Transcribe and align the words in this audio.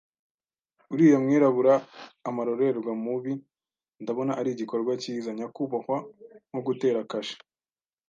uriya 0.93 1.17
mwirabura, 1.23 1.73
amarorerwa 2.29 2.91
mubi, 3.03 3.33
ndabona 4.01 4.31
ari 4.39 4.49
igikorwa 4.53 4.91
cyiza, 5.01 5.29
nyakubahwa, 5.37 5.97
nko 6.51 6.59
gutera 6.67 6.99
kashe 7.11 7.37